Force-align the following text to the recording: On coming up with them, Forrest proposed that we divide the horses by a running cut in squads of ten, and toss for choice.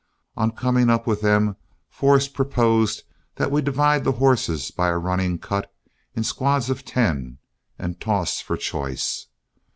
On 0.35 0.49
coming 0.49 0.89
up 0.89 1.05
with 1.05 1.21
them, 1.21 1.57
Forrest 1.91 2.33
proposed 2.33 3.03
that 3.35 3.51
we 3.51 3.61
divide 3.61 4.03
the 4.03 4.13
horses 4.13 4.71
by 4.71 4.87
a 4.87 4.97
running 4.97 5.37
cut 5.37 5.71
in 6.15 6.23
squads 6.23 6.71
of 6.71 6.83
ten, 6.83 7.37
and 7.77 8.01
toss 8.01 8.39
for 8.41 8.57
choice. 8.57 9.27